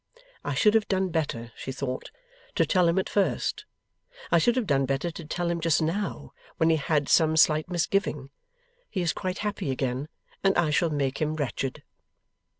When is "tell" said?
2.65-2.87, 5.25-5.47